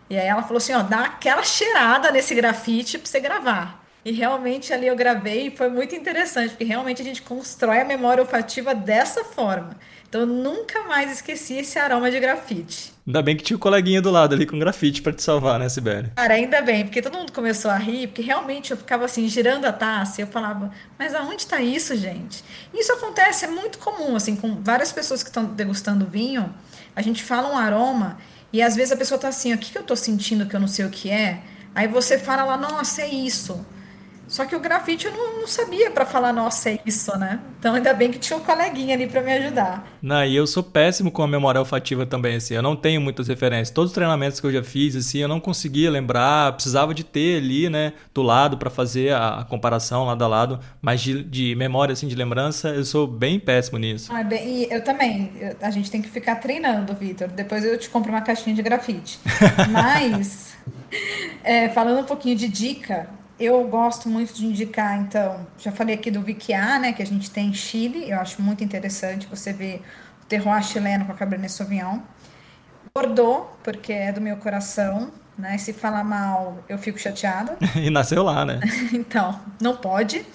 E 0.09 0.17
aí 0.17 0.27
ela 0.27 0.43
falou 0.43 0.57
assim, 0.57 0.73
ó, 0.73 0.83
dá 0.83 1.05
aquela 1.05 1.41
cheirada 1.41 2.11
nesse 2.11 2.35
grafite 2.35 2.97
para 2.97 3.07
você 3.07 3.21
gravar. 3.21 3.85
E 4.03 4.11
realmente 4.11 4.73
ali 4.73 4.87
eu 4.87 4.95
gravei 4.95 5.47
e 5.47 5.55
foi 5.55 5.69
muito 5.69 5.95
interessante, 5.95 6.49
porque 6.49 6.65
realmente 6.65 7.01
a 7.01 7.05
gente 7.05 7.21
constrói 7.21 7.79
a 7.79 7.85
memória 7.85 8.21
olfativa 8.21 8.75
dessa 8.75 9.23
forma. 9.23 9.77
Então 10.09 10.19
eu 10.19 10.27
nunca 10.27 10.83
mais 10.83 11.09
esqueci 11.09 11.59
esse 11.59 11.79
aroma 11.79 12.11
de 12.11 12.19
grafite. 12.19 12.92
Ainda 13.05 13.21
bem 13.21 13.35
que 13.35 13.43
tinha 13.43 13.57
o 13.57 13.59
coleguinha 13.59 14.01
do 14.01 14.09
lado 14.09 14.33
ali 14.33 14.45
com 14.45 14.57
grafite 14.57 15.01
para 15.01 15.11
te 15.11 15.21
salvar, 15.21 15.59
né, 15.59 15.67
Sibeli? 15.67 16.11
Cara, 16.15 16.35
ainda 16.35 16.61
bem, 16.61 16.85
porque 16.85 17.01
todo 17.01 17.17
mundo 17.17 17.33
começou 17.33 17.69
a 17.69 17.75
rir, 17.75 18.07
porque 18.07 18.21
realmente 18.21 18.71
eu 18.71 18.77
ficava 18.77 19.03
assim, 19.03 19.27
girando 19.27 19.65
a 19.65 19.73
taça, 19.73 20.21
e 20.21 20.23
eu 20.23 20.27
falava, 20.27 20.71
mas 20.97 21.13
aonde 21.13 21.43
está 21.43 21.61
isso, 21.61 21.95
gente? 21.97 22.41
Isso 22.73 22.93
acontece, 22.93 23.43
é 23.43 23.49
muito 23.49 23.77
comum, 23.77 24.15
assim, 24.15 24.37
com 24.37 24.55
várias 24.61 24.93
pessoas 24.93 25.21
que 25.21 25.29
estão 25.29 25.43
degustando 25.43 26.05
vinho, 26.05 26.53
a 26.95 27.01
gente 27.01 27.21
fala 27.21 27.49
um 27.49 27.57
aroma, 27.57 28.17
e 28.53 28.61
às 28.61 28.75
vezes 28.75 28.93
a 28.93 28.95
pessoa 28.95 29.19
tá 29.19 29.27
assim, 29.27 29.53
o 29.53 29.57
que, 29.57 29.71
que 29.71 29.77
eu 29.77 29.83
tô 29.83 29.97
sentindo 29.97 30.45
que 30.45 30.55
eu 30.55 30.59
não 30.59 30.67
sei 30.67 30.85
o 30.85 30.89
que 30.89 31.09
é? 31.09 31.41
Aí 31.75 31.87
você 31.89 32.17
fala 32.17 32.43
lá, 32.45 32.55
nossa, 32.55 33.01
é 33.01 33.09
isso. 33.09 33.65
Só 34.27 34.45
que 34.45 34.55
o 34.55 34.59
grafite 34.59 35.05
eu 35.05 35.11
não, 35.11 35.41
não 35.41 35.47
sabia 35.47 35.91
para 35.91 36.05
falar, 36.05 36.33
nossa, 36.33 36.69
é 36.69 36.79
isso, 36.85 37.15
né? 37.17 37.39
Então 37.59 37.75
ainda 37.75 37.93
bem 37.93 38.11
que 38.11 38.17
tinha 38.17 38.37
um 38.37 38.41
coleguinha 38.41 38.95
ali 38.95 39.07
para 39.07 39.21
me 39.21 39.31
ajudar. 39.33 39.85
Não, 40.01 40.23
e 40.25 40.35
eu 40.35 40.47
sou 40.47 40.63
péssimo 40.63 41.11
com 41.11 41.23
a 41.23 41.27
memória 41.27 41.59
olfativa 41.59 42.05
também, 42.05 42.37
assim. 42.37 42.53
Eu 42.53 42.61
não 42.61 42.75
tenho 42.75 42.99
muitas 42.99 43.27
referências. 43.27 43.69
Todos 43.69 43.91
os 43.91 43.95
treinamentos 43.95 44.39
que 44.39 44.47
eu 44.47 44.51
já 44.51 44.63
fiz, 44.63 44.95
assim, 44.95 45.19
eu 45.19 45.27
não 45.27 45.39
conseguia 45.39 45.91
lembrar. 45.91 46.53
Precisava 46.53 46.93
de 46.93 47.03
ter 47.03 47.37
ali, 47.37 47.69
né, 47.69 47.93
do 48.13 48.21
lado 48.21 48.57
para 48.57 48.69
fazer 48.69 49.13
a, 49.13 49.39
a, 49.39 49.45
comparação 49.45 50.05
lado 50.05 50.23
a 50.23 50.27
lado. 50.27 50.59
Mas 50.81 51.01
de, 51.01 51.23
de, 51.23 51.55
memória, 51.55 51.93
assim, 51.93 52.07
de 52.07 52.15
lembrança, 52.15 52.69
eu 52.69 52.83
sou 52.85 53.05
bem 53.05 53.39
péssimo 53.39 53.77
nisso. 53.77 54.11
Ah, 54.13 54.23
bem, 54.23 54.67
eu 54.71 54.83
também. 54.83 55.31
Eu, 55.39 55.55
a 55.61 55.69
gente 55.69 55.91
tem 55.91 56.01
que 56.01 56.09
ficar 56.09 56.35
treinando, 56.35 56.93
Vitor. 56.93 57.27
Depois 57.27 57.63
eu 57.63 57.77
te 57.77 57.89
compro 57.89 58.11
uma 58.11 58.21
caixinha 58.21 58.55
de 58.55 58.61
grafite. 58.61 59.19
Mas, 59.69 60.55
é, 61.43 61.69
falando 61.69 61.99
um 61.99 62.05
pouquinho 62.05 62.35
de 62.35 62.47
dica, 62.47 63.09
eu 63.43 63.67
gosto 63.67 64.09
muito 64.09 64.33
de 64.33 64.45
indicar, 64.45 64.99
então, 64.99 65.45
já 65.57 65.71
falei 65.71 65.95
aqui 65.95 66.09
do 66.09 66.21
Viquiá, 66.21 66.79
né, 66.79 66.93
que 66.93 67.01
a 67.01 67.05
gente 67.05 67.29
tem 67.29 67.47
em 67.47 67.53
Chile, 67.53 68.09
eu 68.09 68.19
acho 68.19 68.41
muito 68.41 68.63
interessante 68.63 69.27
você 69.27 69.51
ver 69.51 69.81
o 70.21 70.25
terroir 70.25 70.63
chileno 70.63 71.05
com 71.05 71.11
a 71.11 71.15
Cabernet 71.15 71.51
Sauvignon. 71.51 71.99
Bordeaux, 72.93 73.47
porque 73.63 73.91
é 73.91 74.11
do 74.11 74.21
meu 74.21 74.37
coração, 74.37 75.11
né, 75.37 75.57
se 75.57 75.73
falar 75.73 76.03
mal, 76.03 76.63
eu 76.69 76.77
fico 76.77 76.99
chateada. 76.99 77.57
e 77.75 77.89
nasceu 77.89 78.23
lá, 78.23 78.45
né? 78.45 78.59
então, 78.93 79.39
não 79.59 79.75
pode. 79.75 80.25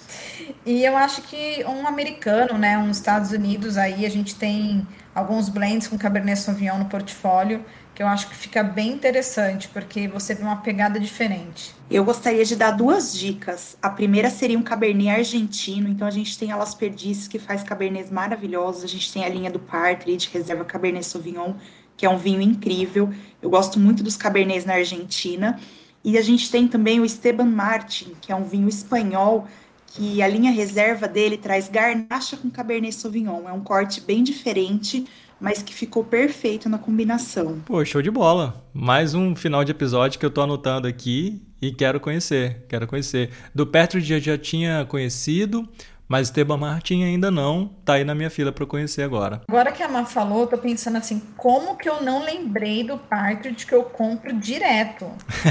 E 0.65 0.83
eu 0.83 0.97
acho 0.97 1.21
que 1.23 1.63
um 1.65 1.87
americano, 1.87 2.57
né, 2.57 2.77
uns 2.77 2.97
Estados 2.97 3.31
Unidos 3.31 3.77
aí, 3.77 4.05
a 4.05 4.09
gente 4.09 4.35
tem 4.35 4.85
alguns 5.15 5.49
blends 5.49 5.87
com 5.87 5.97
Cabernet 5.97 6.39
Sauvignon 6.39 6.77
no 6.77 6.85
portfólio, 6.85 7.63
que 7.99 8.03
eu 8.03 8.07
acho 8.07 8.29
que 8.29 8.35
fica 8.37 8.63
bem 8.63 8.93
interessante, 8.93 9.67
porque 9.67 10.07
você 10.07 10.33
vê 10.33 10.41
uma 10.41 10.55
pegada 10.55 10.97
diferente. 10.97 11.75
Eu 11.91 12.05
gostaria 12.05 12.45
de 12.45 12.55
dar 12.55 12.71
duas 12.71 13.13
dicas. 13.13 13.75
A 13.81 13.89
primeira 13.89 14.29
seria 14.29 14.57
um 14.57 14.61
Cabernet 14.63 15.09
argentino. 15.09 15.89
Então, 15.89 16.07
a 16.07 16.09
gente 16.09 16.39
tem 16.39 16.49
a 16.49 16.55
Las 16.55 16.73
Perdices, 16.73 17.27
que 17.27 17.37
faz 17.37 17.61
Cabernets 17.61 18.09
maravilhosos. 18.09 18.85
A 18.85 18.87
gente 18.87 19.11
tem 19.11 19.25
a 19.25 19.27
linha 19.27 19.51
do 19.51 19.59
Partridge, 19.59 20.29
reserva 20.31 20.63
Cabernet 20.63 21.05
Sauvignon, 21.05 21.55
que 21.97 22.05
é 22.05 22.09
um 22.09 22.17
vinho 22.17 22.41
incrível. 22.41 23.09
Eu 23.41 23.49
gosto 23.49 23.77
muito 23.77 24.01
dos 24.01 24.15
Cabernets 24.15 24.63
na 24.63 24.75
Argentina. 24.75 25.59
E 26.01 26.17
a 26.17 26.21
gente 26.21 26.49
tem 26.49 26.69
também 26.69 27.01
o 27.01 27.05
Esteban 27.05 27.47
Martin, 27.47 28.13
que 28.21 28.31
é 28.31 28.35
um 28.35 28.45
vinho 28.45 28.69
espanhol, 28.69 29.45
que 29.87 30.21
a 30.21 30.27
linha 30.29 30.51
reserva 30.51 31.05
dele 31.05 31.37
traz 31.37 31.67
garnacha 31.67 32.37
com 32.37 32.49
Cabernet 32.49 32.95
Sauvignon. 32.95 33.49
É 33.49 33.51
um 33.51 33.59
corte 33.59 33.99
bem 33.99 34.23
diferente, 34.23 35.05
mas 35.39 35.61
que 35.61 35.73
ficou 35.73 36.03
perfeito 36.03 36.67
na 36.67 36.77
combinação. 36.77 37.59
Pô, 37.65 37.83
show 37.85 38.01
de 38.01 38.11
bola. 38.11 38.65
Mais 38.73 39.13
um 39.13 39.35
final 39.35 39.63
de 39.63 39.71
episódio 39.71 40.19
que 40.19 40.25
eu 40.25 40.31
tô 40.31 40.41
anotando 40.41 40.87
aqui 40.87 41.41
e 41.61 41.71
quero 41.71 41.99
conhecer, 41.99 42.65
quero 42.67 42.87
conhecer. 42.87 43.31
Do 43.53 43.65
Petridge 43.65 44.13
eu 44.13 44.19
já 44.19 44.37
tinha 44.37 44.85
conhecido, 44.85 45.67
mas 46.07 46.27
Esteban 46.27 46.57
Martin 46.57 47.03
ainda 47.03 47.29
não, 47.29 47.69
tá 47.85 47.93
aí 47.93 48.03
na 48.03 48.15
minha 48.15 48.29
fila 48.29 48.51
para 48.51 48.65
conhecer 48.65 49.03
agora. 49.03 49.41
Agora 49.47 49.71
que 49.71 49.83
a 49.83 49.87
Má 49.87 50.05
falou, 50.05 50.41
eu 50.41 50.47
tô 50.47 50.57
pensando 50.57 50.97
assim, 50.97 51.21
como 51.37 51.77
que 51.77 51.87
eu 51.87 52.01
não 52.01 52.23
lembrei 52.23 52.83
do 52.83 52.97
Partridge 52.97 53.65
que 53.65 53.75
eu 53.75 53.83
compro 53.83 54.33
direto? 54.33 55.05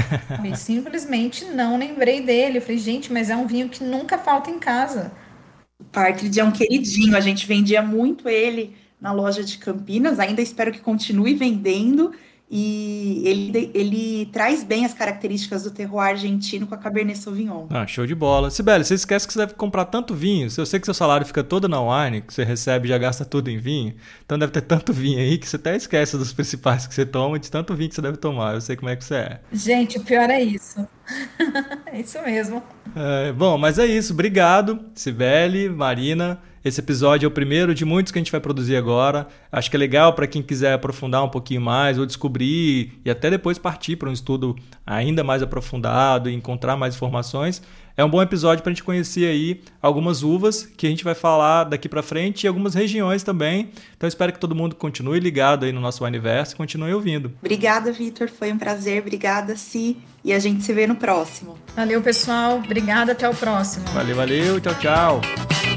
Simplesmente 0.55 1.45
não 1.45 1.77
lembrei 1.77 2.21
dele. 2.21 2.57
Eu 2.57 2.61
falei, 2.61 2.77
gente, 2.77 3.11
mas 3.11 3.29
é 3.29 3.35
um 3.35 3.47
vinho 3.47 3.69
que 3.69 3.83
nunca 3.83 4.17
falta 4.17 4.51
em 4.51 4.59
casa. 4.59 5.11
O 5.79 5.85
Partridge 5.85 6.39
é 6.39 6.43
um 6.43 6.51
queridinho, 6.51 7.15
a 7.15 7.21
gente 7.21 7.47
vendia 7.47 7.81
muito 7.81 8.27
ele 8.27 8.75
na 8.99 9.11
loja 9.11 9.43
de 9.43 9.57
Campinas. 9.57 10.19
Ainda 10.19 10.41
espero 10.41 10.71
que 10.71 10.79
continue 10.79 11.33
vendendo 11.33 12.11
e 12.51 13.21
ele, 13.25 13.71
ele 13.75 14.25
traz 14.33 14.63
bem 14.63 14.83
as 14.83 14.91
características 14.91 15.63
do 15.63 15.71
terroir 15.71 16.09
argentino 16.09 16.65
com 16.65 16.73
a 16.73 16.77
Cabernet 16.79 17.19
Sauvignon. 17.19 17.67
Ah, 17.69 17.85
show 17.85 18.07
de 18.07 18.15
bola. 18.15 18.49
Sibeli, 18.49 18.83
você 18.83 18.95
esquece 18.95 19.27
que 19.27 19.33
você 19.33 19.39
deve 19.39 19.53
comprar 19.53 19.85
tanto 19.85 20.15
vinho. 20.15 20.47
Eu 20.57 20.65
sei 20.65 20.79
que 20.79 20.85
seu 20.85 20.93
salário 20.95 21.27
fica 21.27 21.43
todo 21.43 21.69
na 21.69 21.79
wine, 21.79 22.21
que 22.21 22.33
você 22.33 22.43
recebe 22.43 22.87
e 22.87 22.89
já 22.89 22.97
gasta 22.97 23.23
tudo 23.23 23.51
em 23.51 23.59
vinho. 23.59 23.93
Então 24.25 24.39
deve 24.39 24.51
ter 24.51 24.61
tanto 24.61 24.91
vinho 24.91 25.19
aí 25.19 25.37
que 25.37 25.47
você 25.47 25.57
até 25.57 25.75
esquece 25.75 26.17
dos 26.17 26.33
principais 26.33 26.87
que 26.87 26.95
você 26.95 27.05
toma 27.05 27.37
e 27.37 27.39
de 27.39 27.51
tanto 27.51 27.75
vinho 27.75 27.89
que 27.89 27.95
você 27.95 28.01
deve 28.01 28.17
tomar. 28.17 28.55
Eu 28.55 28.61
sei 28.61 28.75
como 28.75 28.89
é 28.89 28.95
que 28.95 29.05
você 29.05 29.15
é. 29.15 29.41
Gente, 29.53 29.99
o 29.99 30.03
pior 30.03 30.27
é 30.31 30.41
isso. 30.41 30.87
é 31.85 31.99
isso 31.99 32.19
mesmo. 32.23 32.63
É, 32.95 33.31
bom, 33.31 33.59
mas 33.59 33.77
é 33.77 33.85
isso. 33.85 34.11
Obrigado, 34.13 34.79
Sibeli, 34.95 35.69
Marina. 35.69 36.41
Esse 36.63 36.81
episódio 36.81 37.25
é 37.25 37.27
o 37.27 37.31
primeiro 37.31 37.73
de 37.73 37.85
muitos 37.85 38.11
que 38.11 38.19
a 38.19 38.21
gente 38.21 38.31
vai 38.31 38.41
produzir 38.41 38.75
agora. 38.75 39.27
Acho 39.51 39.69
que 39.69 39.77
é 39.77 39.79
legal 39.79 40.13
para 40.13 40.27
quem 40.27 40.41
quiser 40.41 40.73
aprofundar 40.73 41.23
um 41.23 41.29
pouquinho 41.29 41.61
mais 41.61 41.97
ou 41.97 42.05
descobrir 42.05 42.99
e 43.05 43.09
até 43.09 43.29
depois 43.29 43.57
partir 43.57 43.95
para 43.95 44.09
um 44.09 44.13
estudo 44.13 44.55
ainda 44.85 45.23
mais 45.23 45.41
aprofundado 45.41 46.29
e 46.29 46.33
encontrar 46.33 46.75
mais 46.75 46.95
informações. 46.95 47.61
É 47.95 48.03
um 48.03 48.09
bom 48.09 48.21
episódio 48.21 48.63
para 48.63 48.71
a 48.71 48.73
gente 48.73 48.83
conhecer 48.83 49.25
aí 49.25 49.61
algumas 49.81 50.23
uvas 50.23 50.63
que 50.65 50.87
a 50.87 50.89
gente 50.89 51.03
vai 51.03 51.13
falar 51.13 51.65
daqui 51.65 51.89
para 51.89 52.01
frente 52.01 52.45
e 52.45 52.47
algumas 52.47 52.73
regiões 52.73 53.23
também. 53.23 53.71
Então 53.97 54.07
espero 54.07 54.31
que 54.31 54.39
todo 54.39 54.55
mundo 54.55 54.73
continue 54.75 55.19
ligado 55.19 55.65
aí 55.65 55.73
no 55.73 55.81
nosso 55.81 56.05
universo 56.05 56.53
e 56.53 56.57
continue 56.57 56.93
ouvindo. 56.93 57.33
Obrigada, 57.41 57.91
Vitor. 57.91 58.29
Foi 58.29 58.53
um 58.53 58.57
prazer. 58.57 59.01
Obrigada, 59.01 59.57
Si. 59.57 59.97
E 60.23 60.31
a 60.31 60.39
gente 60.39 60.63
se 60.63 60.71
vê 60.71 60.87
no 60.87 60.95
próximo. 60.95 61.57
Valeu, 61.75 62.01
pessoal. 62.01 62.59
Obrigada. 62.59 63.11
Até 63.11 63.27
o 63.27 63.35
próximo. 63.35 63.85
Valeu, 63.87 64.15
valeu. 64.15 64.61
Tchau, 64.61 64.75
tchau. 64.75 65.68